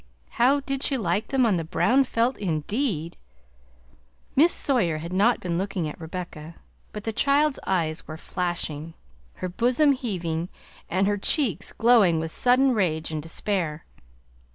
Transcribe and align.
How 0.41 0.61
did 0.61 0.81
she 0.81 0.97
like 0.97 1.27
them 1.27 1.45
on 1.45 1.57
the 1.57 1.63
brown 1.63 2.05
felt 2.05 2.35
indeed? 2.39 3.17
Miss 4.35 4.51
Sawyer 4.51 4.97
had 4.97 5.13
not 5.13 5.39
been 5.39 5.59
looking 5.59 5.87
at 5.87 6.01
Rebecca, 6.01 6.55
but 6.91 7.03
the 7.03 7.13
child's 7.13 7.59
eyes 7.67 8.07
were 8.07 8.17
flashing, 8.17 8.95
her 9.33 9.47
bosom 9.47 9.91
heaving, 9.91 10.49
and 10.89 11.05
her 11.05 11.19
cheeks 11.19 11.71
glowing 11.71 12.19
with 12.19 12.31
sudden 12.31 12.73
rage 12.73 13.11
and 13.11 13.21
despair. 13.21 13.85